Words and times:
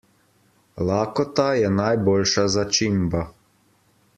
Lakota 0.89 1.45
je 1.59 1.69
najboljša 1.81 2.47
začimba. 2.55 3.23